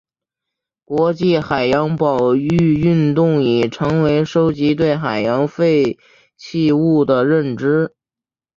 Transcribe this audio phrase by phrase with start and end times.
[0.83, 5.99] 国际海洋保育运动已成功收集对海洋废
[6.35, 7.93] 弃物的认识。